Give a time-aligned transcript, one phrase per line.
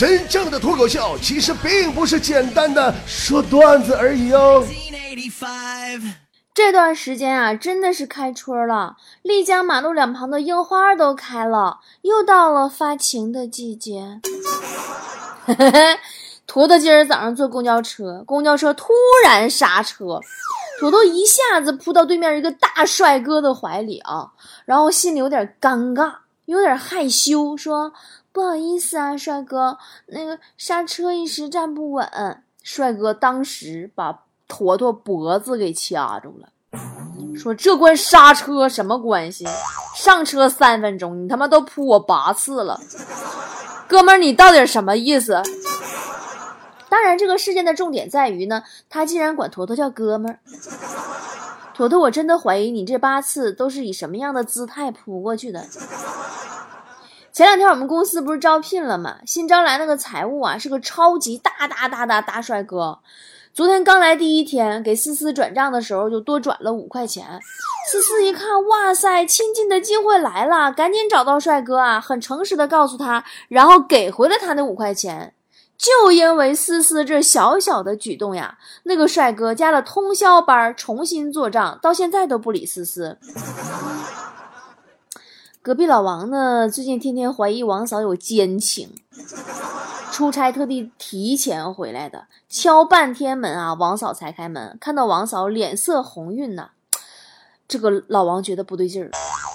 [0.00, 4.66] 真正的脱口秀其实并不是简单的说段子而已哦。
[6.54, 14.22] 这段时间啊，真的是开春了，丽江马路两旁的樱花都开了，又到了发情的季节。
[16.46, 20.18] 坨坨今儿早上坐公交车，公交车突然刹车，
[20.80, 24.30] 坨坨一下子扑到对面一个大帅哥的怀里啊，
[24.64, 26.14] 然后心里有点尴尬，
[26.46, 27.92] 有点害羞，说
[28.32, 32.08] 不好意思啊，帅哥，那个刹车一时站不稳。
[32.62, 36.48] 帅哥当时把坨坨脖子给掐住了，
[37.34, 39.46] 说这关刹车什么关系？
[39.96, 42.80] 上车三分钟，你他妈都扑我八次了，
[43.88, 45.42] 哥们儿，你到底什么意思？
[46.88, 50.38] 当然，这个事件的重点在于呢，他竟然管坨坨叫哥们儿。
[51.74, 55.66] 坨坨，我真的怀疑你这八次都是以什么样的姿态扑过去的。
[57.32, 59.18] 前两天我们公司不是招聘了吗？
[59.24, 62.98] 新招来那个财务啊，是个超级大大大大大帅哥。
[63.54, 67.38] 昨天刚来第一天，给思思转账的时候就多转了五块钱。
[67.90, 75.34] 思思一看，哇塞，亲近的机会来了，赶紧找到帅哥啊，很诚实的告诉他，然后给回了他那五块钱。
[75.78, 83.18] 就因为思思这小小的举动呀，那个帅哥加了通宵班，重新做账，到现在都不理思思。
[85.62, 88.94] 隔壁老王呢，最近天天怀疑王嫂有奸情，
[90.10, 94.78] 出差特地提前回来的，敲半天门啊，王嫂才开门。
[94.80, 96.70] 看到王嫂脸色红晕呐，
[97.68, 99.10] 这个老王觉得不对劲儿，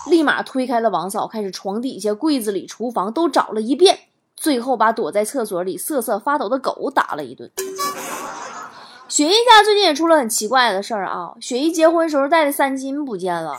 [0.08, 3.98] 立马推开了王嫂，开始床底下、柜子里、厨房都找了一遍。
[4.36, 7.50] 最后把躲在厕所里瑟瑟发抖的狗打了一顿。
[9.08, 11.34] 雪姨家最近也出了很奇怪的事儿啊！
[11.40, 13.56] 雪姨结婚时候带的三金不见了，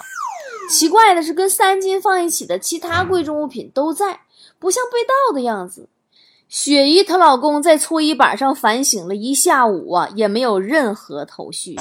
[0.68, 4.20] 奇怪的是跟三金放一起的其他贵重物品都在，
[4.58, 5.88] 不像被盗的样子。
[6.48, 11.76] 雪姨她老公在搓衣板上反省了一下午啊，也没有任何头绪，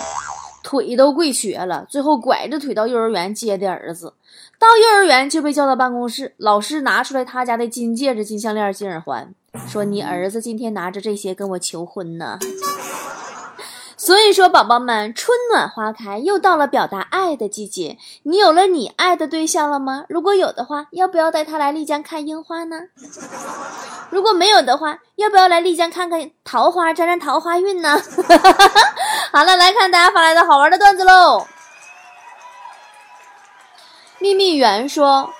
[0.63, 4.13] 腿都跪瘸了，最后拐着腿到幼儿园接的儿子。
[4.57, 9.33] 到幼儿园就被叫到办公室，老师拿出来他家的金戒指、金项链、金耳环，
[9.67, 12.39] 说：“你儿子今天拿着这些跟我求婚呢。”
[13.97, 17.97] 所以说，宝宝们，春暖花开，又到了表达爱的季节。
[18.23, 20.03] 你有了你爱的对象了吗？
[20.09, 22.81] 如果有的话，要不要带他来丽江看樱花呢？
[24.09, 27.97] 如果没有的话，要不要来丽江看看桃花，沾沾桃花运呢？
[29.31, 31.47] 好了，来看大家发来的好玩的段子喽。
[34.19, 35.33] 秘密园说，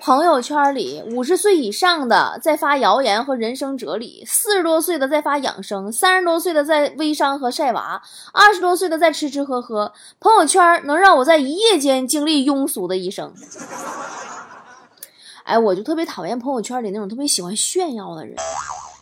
[0.00, 8.00] 朋友圈里五十岁以上的在发谣言和人生哲理，四十多岁的在发养生，三十多岁的在微商和晒娃，
[8.32, 9.92] 二十多岁的在吃吃喝喝。
[10.20, 13.34] 朋友圈能让我在一夜间经历庸俗的一生。
[15.42, 18.36] 哎，我就特别讨厌朋友圈里那种特别喜欢炫耀的人，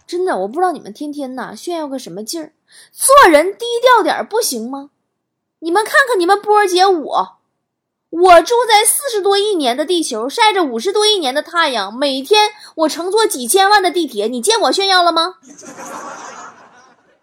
[0.07, 2.53] 真的，我不知道你们天天呐炫耀个什么劲儿，
[2.91, 4.91] 做人低调点不行吗？
[5.59, 7.37] 你们看看你们波儿姐我。
[8.19, 15.35] 我住在四十多亿年的地球，晒着五十多亿年的太阳，每天我乘坐几千万的地铁，你见我炫耀了吗？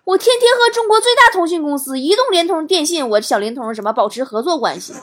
[0.04, 4.94] 我天天和中国最大通讯公司移动、联通、电信，我小灵通什么保持合作关系。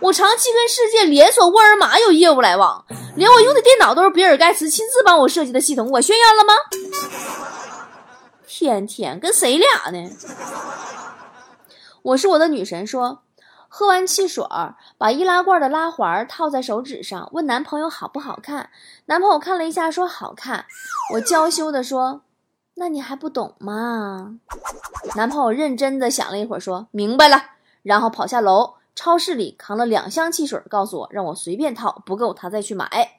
[0.00, 2.82] 我长期跟世界连锁沃尔玛有业务来往，
[3.14, 6.54] 连我用的电脑都是比尔盖茨亲自帮我设计的系统，我炫耀了吗？
[8.46, 10.10] 天天跟谁俩呢？
[12.00, 13.18] 我是我的女神说。
[13.74, 18.68] 喝完汽水儿，把易拉罐的拉环套在手指上，问男朋友好不好看。
[19.06, 20.66] 男朋友看了一下，说好看。
[21.14, 22.20] 我娇羞的说
[22.76, 24.38] ：“那你还不懂吗？”
[25.16, 27.42] 男朋友认真的想了一会儿，说明白了，
[27.82, 33.16] 然后跑下楼，超市里扛了两箱汽水，告诉我让我随便套，不够他再去买。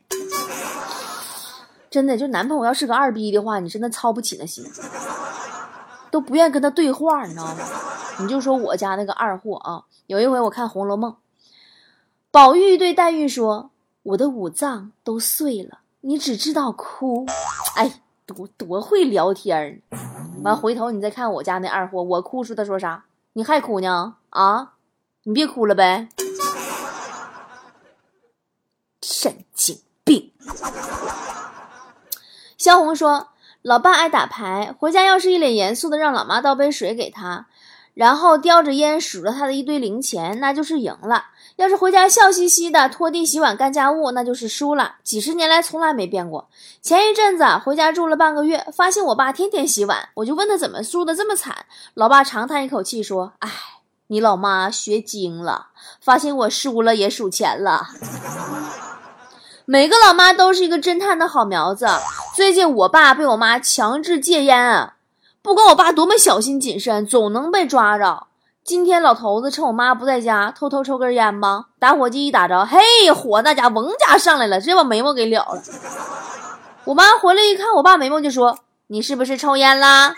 [1.90, 4.64] 真的，就男朋友要是个二逼的话，你真的操不起那心，
[6.13, 7.66] 都不愿跟他对话，你知道吗？
[8.19, 9.85] 你就说我家那个二货啊。
[10.06, 11.12] 有一回我看《红楼梦》，
[12.29, 13.72] 宝玉对黛玉说
[14.03, 17.25] ：“我的五脏都碎了，你只知道哭。”
[17.73, 19.82] 哎，多多会聊天儿。
[20.43, 23.05] 完回头你再看我家那二货，我哭时他说啥？
[23.34, 24.17] 你还哭呢？
[24.29, 24.73] 啊，
[25.23, 26.09] 你别哭了呗。
[29.02, 30.32] 神经病。
[32.55, 33.29] 萧红说
[33.63, 37.47] ：“老爸爱打牌，回家要是一脸严肃的让老妈倒杯水给他。”
[37.95, 41.25] 然后叼着烟数着他的一堆零钱，那就是赢了；
[41.57, 44.95] 要是回家笑嘻嘻的拖地、洗碗、干家务，那就是输了。
[45.03, 46.49] 几十年来从来没变过。
[46.81, 51.67] 前一阵子回家住了半个月，发现我爸天天洗碗，我就问他怎么输的这么惨。
[51.93, 53.49] 老爸长叹一口气说：“哎，
[54.07, 55.67] 你老妈学精了，
[56.01, 57.89] 发现我输了也数钱了。”
[59.65, 61.85] 每个老妈都是一个侦探的好苗子，
[62.35, 64.96] 最近我爸被我妈强制戒烟啊，
[65.44, 68.26] 不管我爸多么小心谨慎，总能被抓着。
[68.64, 75.62] 今天老头子趁我妈不在家，偷偷抽根烟吧，打火机一打着，嘿，火那家嗡家上来了，直接把眉毛给燎了。
[76.85, 78.58] 我妈回来一看，我爸眉毛就说
[78.88, 80.16] ：“你是不是抽烟啦？”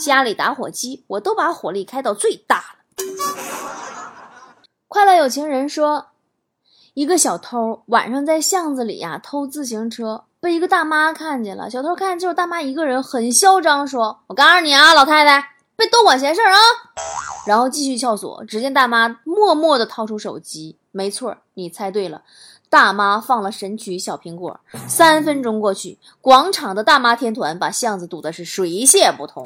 [0.00, 2.62] 家里打火机我都把火力开到最大了。
[4.88, 6.06] 快乐有情人说，
[6.94, 11.70] 一个小偷晚上在巷子里呀偷自行车，被一个大妈看见了。
[11.70, 16.56] 小偷看见之后，大妈一个人很嚣张，说：“我告诉你啊，老太太。”别多管闲事啊！
[17.46, 18.42] 然后继续撬锁。
[18.46, 22.22] 只见大妈默默地掏出手机，没错，你猜对了，
[22.70, 24.58] 大妈放了神曲《小苹果》。
[24.88, 29.44] 三分钟过去，广场的大妈天团把巷子堵得是水泄不通。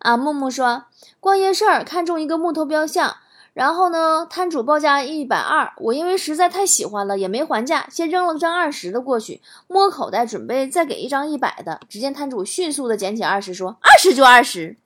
[0.00, 0.86] 啊，木木说，
[1.20, 3.18] 逛夜市看中一个木头雕像。
[3.54, 11.80] 然后呢，摊主报价一百二，我因为实在太喜欢了，也没还价，先扔了张二十的过去，摸口袋准备再给一张一百的。
[11.88, 14.76] 只见摊主迅速的捡起二十，说：“二十就二十。”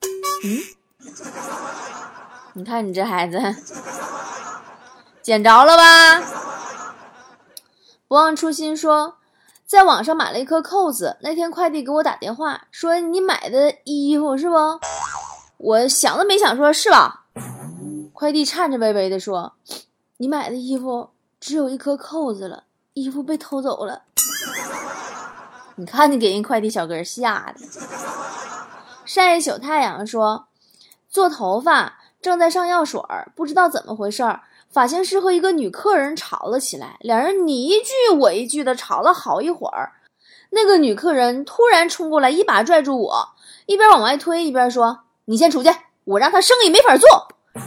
[0.45, 0.59] 嗯，
[2.53, 3.39] 你看你这孩子，
[5.23, 6.21] 捡着了吧？
[8.07, 9.15] 不忘初心说，
[9.65, 14.55] 在网上买了一颗扣子，那天快递给我打电话说你买的衣服是不？
[15.57, 17.18] 我想都没想说是吧？
[18.19, 19.53] 快递颤颤巍巍地说
[20.19, 24.01] ：“你买的衣服只有一颗扣子了，衣服被偷走了。
[25.75, 27.65] 你看你给人快递小哥吓的。”
[29.07, 30.49] 晒一宿太阳说
[31.09, 39.93] ：“做头发正在上药水儿，不知道怎么回事儿，发型师和一个女客人吵了起来，两人你一句我一句的吵了好一会儿。
[40.49, 43.29] 那个女客人突然冲过来，一把拽住我，
[43.65, 45.69] 一边往外推一边说：‘你先出去，
[46.03, 47.07] 我让他生意没法做。’”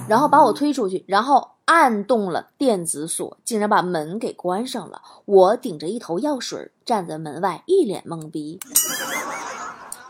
[0.09, 5.01] 然后把我推出去，然后按动了电子锁，竟然把门给关上了。
[5.25, 8.61] 我顶着一头药水站在门外，一脸懵逼。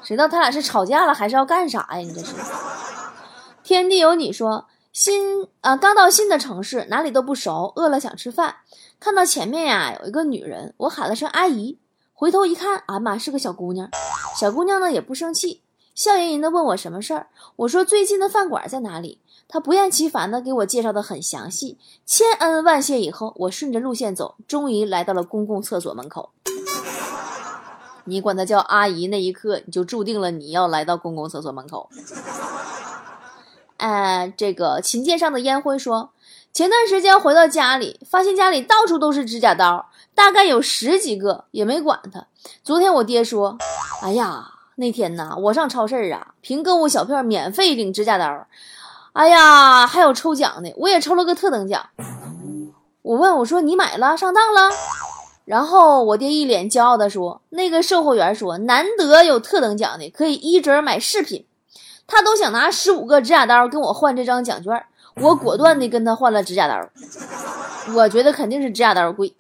[0.03, 1.97] 谁知道他俩是吵架了，还是要干啥呀？
[1.99, 2.35] 你这是？
[3.63, 8.57] 天地有你说新啊，刚到新的城市，哪里都不熟，饿了想吃饭，
[8.99, 11.79] 看到前面呀有一个女人，我喊了声阿姨，
[12.13, 13.89] 回头一看，啊妈是个小姑娘。
[14.37, 15.63] 小姑娘呢也不生气，
[15.95, 17.29] 笑吟吟的问我什么事儿。
[17.57, 19.21] 我说最近的饭馆在哪里？
[19.53, 21.77] 他不厌其烦地给我介绍的很详细，
[22.07, 26.31] 千恩万谢以后，我顺着路线走，终于来到了公共厕所门口。
[28.05, 31.91] 你管他叫阿姨，那一刻你就注定了你要来到公共厕所门口。
[33.77, 36.13] 哎，这个琴键上的烟灰说，
[36.55, 42.27] 前段时间回到家里，发现家里到处都是指甲刀，大概有十几个，也没管他。
[42.65, 43.59] 昨天我爹说，
[44.01, 48.47] 哎呀，那天呐，我上超市啊，凭购物小票免费领指甲刀。
[49.13, 51.91] 哎呀，还有抽奖的，我也抽了个特等奖。
[53.03, 54.71] 我问我说：“你买了上当了？”
[55.45, 61.47] 然后我爹一脸骄傲地说：“那个售货员说，难得有特等奖的，可以一折买饰品。
[62.07, 64.87] 他都想拿十五个指甲刀跟我换这张奖券，
[65.17, 66.89] 我果断的跟他换了指甲刀。
[67.95, 69.35] 我觉得肯定是指甲刀贵。”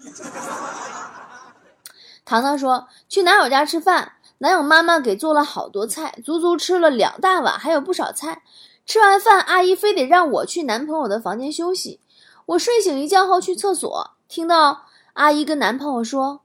[2.27, 8.43] 糖糖说：“去男友家吃饭，男友妈妈给做了好多菜，足足吃了两大碗，还有不少菜。”
[8.84, 12.00] 吃完饭，阿姨非得让我去男朋友的房间休息。
[12.46, 16.40] 我睡醒一觉后去厕所，听到阿姨跟男朋友说：“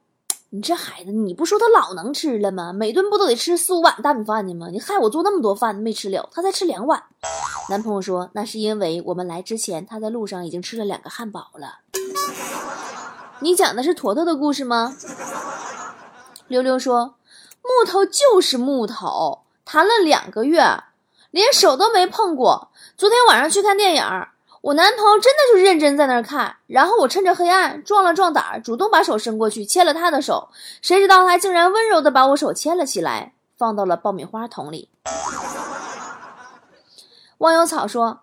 [0.52, 2.72] 你这孩子，你不说他老能吃了吗？
[2.72, 4.68] 每顿不都得吃四五碗大米饭呢吗？
[4.72, 7.04] 你害我做那么多饭没吃了，他才吃两碗。”
[7.70, 11.80] 男朋友说：“那是因为我们来之前，他在路上已经吃了两个汉堡了。”
[13.42, 14.96] 你讲的是坨坨的故事吗？
[16.48, 17.16] 溜溜说
[17.62, 20.62] ：“木头就是木头，谈了两个月。”
[21.32, 22.70] 连手都没碰过。
[22.98, 24.04] 昨天晚上去看电影，
[24.62, 30.50] 我男朋友真的就认真在那儿看，然后我趁着黑暗壮了壮胆，主动把手伸过去牵了他的手，
[30.82, 34.90] 谁知道他竟然温柔的把我手牵了起来，放到了爆米花桶里。
[37.38, 38.22] 忘忧草说，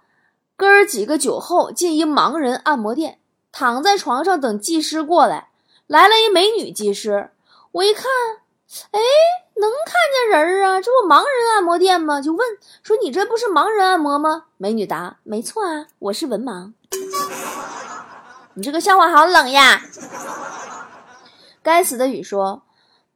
[0.56, 3.20] 哥儿几个酒后进一盲人按摩店，
[3.52, 5.50] 躺在床上等技师过来，
[5.86, 7.30] 来了一美女技师，
[7.72, 8.04] 我一看。
[8.90, 9.00] 哎，
[9.56, 10.80] 能看见人儿啊？
[10.80, 12.20] 这不盲人按摩店吗？
[12.20, 12.46] 就问
[12.82, 16.72] 说：“你这不是盲人按摩吗？”美女答：“没错啊，我是文盲。”
[18.54, 19.82] 你这个笑话好冷呀！
[21.62, 22.62] 该死的雨说：“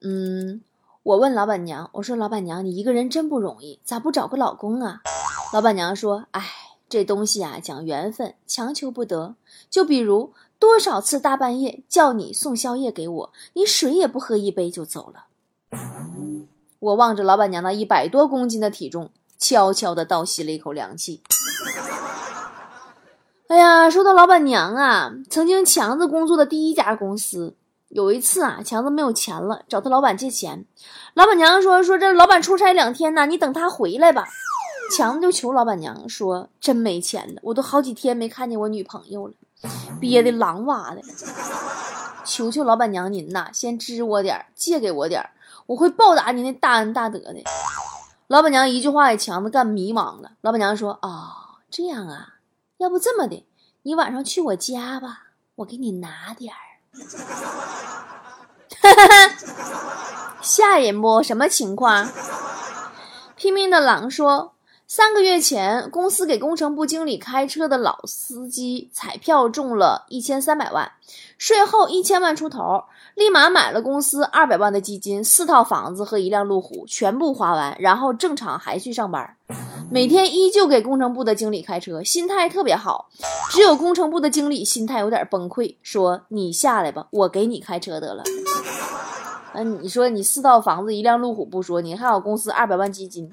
[0.03, 0.63] 嗯，
[1.03, 5.01] 我问老板娘，我说老板娘，你一个人真不容易，咋不找个老公啊？”
[5.53, 6.45] 老板娘说：“哎，
[6.89, 9.35] 这东西啊，讲缘分，强求不得。
[9.71, 15.27] 就比如多少次大半夜叫你送宵夜给我，你水也不喝一杯就走了。”
[16.81, 21.23] 我望着老板娘那一百多公斤的体重，悄悄地倒吸了一口凉气。
[23.49, 27.57] 哎呀，说到老板娘啊，曾经强子工作的第一家公司，
[27.89, 30.67] 有一次啊，强子没有钱了，找他老板借钱。
[31.15, 34.29] 老板娘说：“说这老板出差两天呢，你等他回来吧。”
[34.97, 39.35] 强子就求老板娘说：“真没钱了，我都好几天没看见我女朋友了，
[39.99, 41.03] 憋得狼哇的。
[42.25, 45.29] 求求老板娘您呐，先支我点借给我点
[45.69, 47.45] 我会报答您那大恩大德的。”
[48.27, 50.33] 老板娘一句话给强子干迷茫了。
[50.41, 51.31] 老板娘说：“哦，
[51.71, 52.35] 这样啊，
[52.79, 53.47] 要不这么的，
[53.83, 56.59] 你晚上去我家吧，我给你拿点儿。”，
[60.43, 61.23] 吓人不？
[61.23, 62.09] 什么情况？
[63.37, 64.55] 拼命的狼说，
[64.91, 70.91] 三个月前，公司给工程部经理开车的老司机彩票中了一千三百万，
[71.37, 79.37] 税后一千万出头，立马买了公司二百万的基金、四套房子和一辆路虎，全部花完，然后正常还去上班。
[79.91, 83.11] 每天依旧给工程部的经理开车，心态特别好。
[83.51, 88.25] 只有工程部的经理心态有点崩溃，说：“你下来吧，我给你开车得了。”
[89.53, 93.31] 嗯，你说你四套房子一辆路虎不说，你还有公司二百万基金。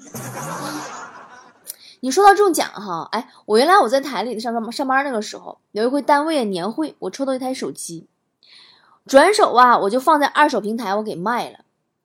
[2.06, 8.06] 你说到中奖哈，哎，我原来我在台里上上上班那个时候，有一回单位年会，我抽到一台手机，
[9.08, 11.58] 转手啊我就放在二手平台我给卖了。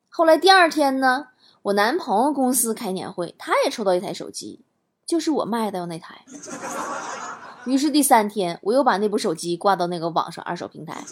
[0.10, 1.28] 后来第二天呢。
[1.62, 4.62] 我男朋友公司开年会，他也抽到一台手机，
[5.06, 6.26] 就是我卖的那台。
[7.66, 11.04] 于是第三天，我又把那部手机挂到那个网上二手平台。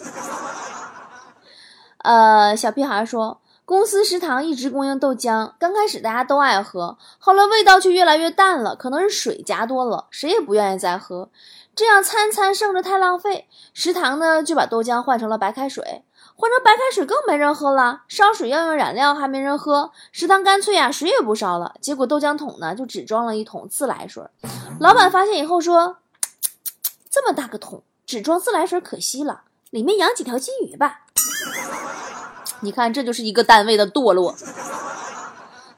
[1.98, 3.40] 呃，小屁孩说，
[3.70, 11.28] 公司食堂一直供应豆浆，刚开始大家都爱喝，后来味道却越来越淡了，可能是水加多了，谁也不愿意再喝。
[11.76, 16.02] 这样餐餐剩着太浪费，食堂呢就把豆浆换成了白开水。
[16.34, 21.76] 换成白开水更没人喝了，烧水要用燃料还没人喝，食堂干脆呀水也不烧了。
[21.80, 24.24] 结果豆浆桶呢就只装了一桶自来水。
[24.80, 25.98] 老板发现以后说
[27.08, 31.02] ：“这么大个桶只装自来水可惜了，里面养几条金鱼吧。”
[32.60, 34.34] 你看这就是一个单位的堕落。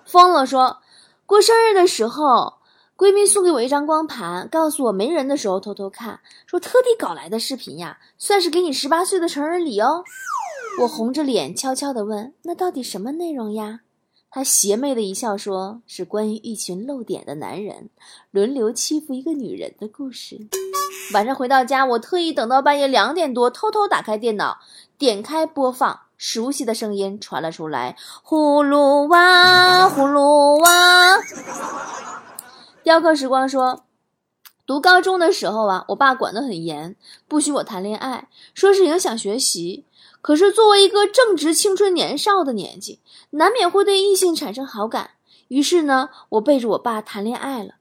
[0.05, 0.79] 疯了说，
[1.25, 2.55] 过生日的时候，
[2.97, 10.05] 闺蜜送给我一张光盘，告诉我没人的时候偷偷看，说特地搞来的视频呀，算是给你十八岁的成人礼哦。
[10.81, 13.81] 我红着脸悄悄地问：“那到底什么内容呀？”
[14.31, 17.91] 他邪魅的一笑，说是关于一群露点的男人
[18.31, 20.49] 轮流欺负一个女人的故事。
[21.13, 24.59] 晚上回到家，我特意等到半夜两点多，偷偷打开电脑，
[24.97, 31.19] 点开播放，熟悉的声音传了出来：“葫芦娃，葫芦娃。”
[32.85, 33.83] 雕刻时光说。
[34.65, 36.95] 读高中的时候啊，我爸管得很严，
[37.27, 39.85] 不许我谈恋爱，说是影响学习。
[40.21, 43.01] 可是作为一个正值青春年少的年纪，
[43.31, 45.11] 难免会对异性产生好感。
[45.49, 47.75] 于是呢，我背着我爸谈恋爱了。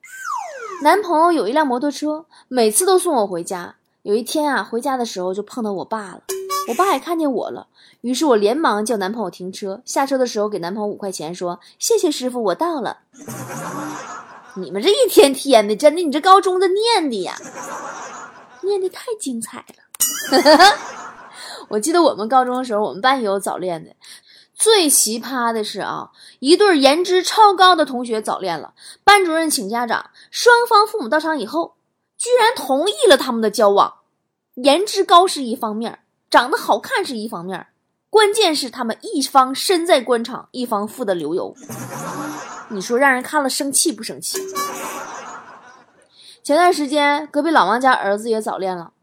[0.82, 3.76] 男朋友有一辆摩托车，每次都送我回家。
[4.02, 6.24] 有一天啊，回家的时候就碰到我爸了。
[6.68, 7.68] 我爸也看见我了，
[8.02, 9.82] 于是我连忙叫男朋友停车。
[9.84, 13.00] 下车的时候给男朋友五块钱，说：“谢谢师傅，我到了。
[14.56, 17.36] ”你们这一天天的，真的，你这高中的念的呀，
[18.62, 20.78] 念的太精彩了。
[21.70, 23.96] 我记得我们高中的时候，我们班也有早恋的。
[24.54, 31.76] 最奇葩的是啊，一对颜值超高的同学早恋了，班主任请家长，双方父母到场以后，
[32.18, 33.96] 居然同意了他们的交往。
[34.56, 36.00] 颜值高是一方面，
[36.32, 37.68] 长得好看是一方面，
[38.10, 41.54] 关键是他们一方身在官场，一方富得流油。
[42.70, 44.40] 你说让人看了生气不生气？
[46.42, 48.94] 前段时间隔壁老王家儿子也早恋了，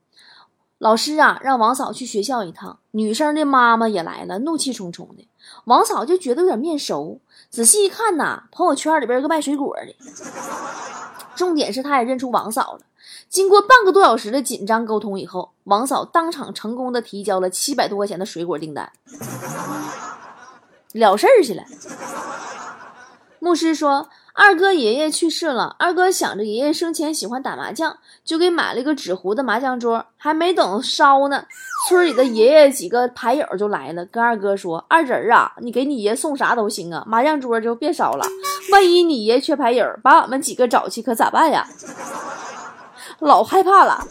[0.78, 5.28] 老师啊让王嫂去学校一趟，女生的妈妈也来了，怒气冲冲的。
[5.66, 7.20] 王嫂就觉得有点面熟，
[7.50, 9.94] 仔细一看呐，朋友圈里边有个卖水果的，
[11.36, 12.80] 重点是他也认出王嫂了。
[13.28, 18.90] 经过半个多小时的紧张沟通以后，王嫂当场成功的提交了七百多块钱的水果订单，
[20.92, 21.62] 了事儿去了。
[23.40, 30.06] 牧师说：“二哥爷爷去世了，二哥想着爷爷生前喜欢打麻将，就给买了个纸糊的麻将桌。
[30.16, 31.44] 还没等烧呢，
[31.88, 38.26] 村里的爷爷几个牌友就来了，跟二哥说：‘二侄儿啊，你给你爷送啥都行啊，麻将桌就别烧了。
[38.72, 41.64] 万一你爷缺牌友，把俺们几个找去，可咋办呀？’
[43.20, 44.06] 老害怕了。”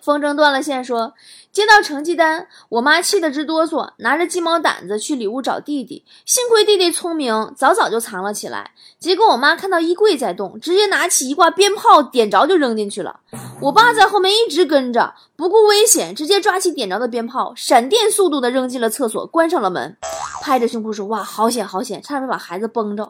[0.00, 1.14] 风筝断了线说。
[1.52, 6.04] 接到成绩单，我妈气得直哆嗦，拿着鸡毛掸子去里屋找弟弟。
[6.24, 8.70] 幸亏弟弟聪明，早早就藏了起来。
[9.00, 13.18] 结果我妈看到衣柜在动，直接拿起一挂鞭炮，点着就扔进去了。
[13.62, 19.96] 我爸在后面一直跟着，不顾危险，直接抓起点着的鞭炮，闪电速度的扔进了厕所，关上了门，
[20.42, 23.08] 拍着胸脯说：“哇，好险好险，差点没把孩子崩着。”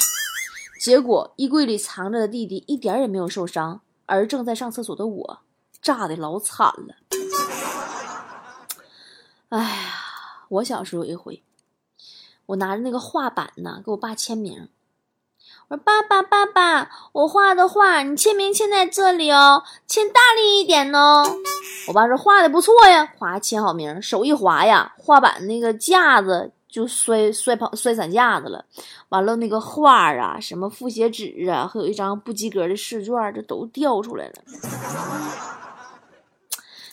[0.81, 5.39] 结果衣柜里藏着的弟弟一点也没有受伤，而正在上厕所的我，
[5.81, 6.97] 炸的老惨了。
[9.51, 11.43] 哎呀，我小时候有一回，
[12.47, 14.69] 我拿着那个画板呢，给我爸签名。
[15.69, 21.25] 我说：“爸爸，爸爸，我画的画，你签名签在这里哦，签大力一点哦。”
[21.87, 28.65] 我爸说：“画的不错呀，划，签好名，手一滑呀，画板那个架子就摔摔跑摔散架子了。
[29.09, 34.35] 完了，那个画啊，什么复写纸啊，还有一张不及格的试卷，这都掉出来了。”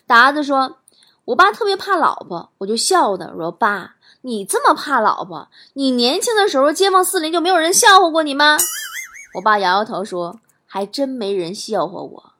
[0.07, 0.77] 达子说
[1.25, 5.47] ：“我爸特别怕老婆，我就笑他，我说爸。”你这么怕老婆？
[5.73, 8.57] 你年轻的时候街坊四邻就没有人笑话过你吗？
[9.35, 12.33] 我爸摇摇头说：“还真没人笑话我。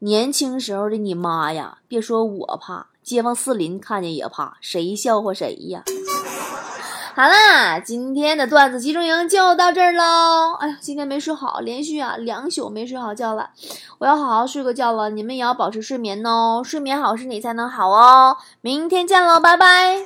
[0.00, 5.82] 年轻时候的你妈呀，别说我怕，街坊四邻看见也怕，谁笑话谁呀？”
[7.14, 10.54] 好啦，今天的段子集中营就到这儿喽。
[10.58, 13.50] 哎呀，今天没睡好，连续啊两宿没睡好觉了，
[13.98, 15.10] 我要好好睡个觉了。
[15.10, 18.38] 你们也要保持睡眠哦，睡眠好身体才能好哦。
[18.62, 19.98] 明天见喽，拜拜。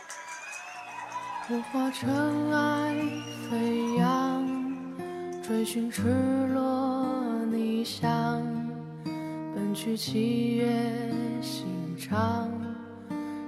[5.47, 6.03] 追寻赤
[6.53, 7.07] 裸
[7.53, 8.43] 逆翔，
[9.55, 10.67] 奔去七月
[11.41, 12.51] 心肠，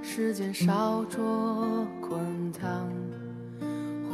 [0.01, 2.89] 时间烧灼滚烫，